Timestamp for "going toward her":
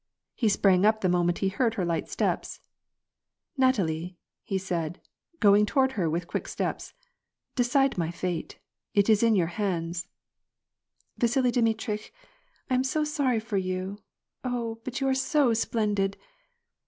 5.39-6.09